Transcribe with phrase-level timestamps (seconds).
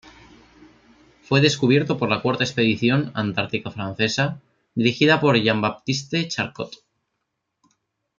[1.21, 4.41] Fue descubierto por la Cuarta Expedición Antártica Francesa,
[4.73, 6.71] dirigida por Jean-Baptiste Charcot.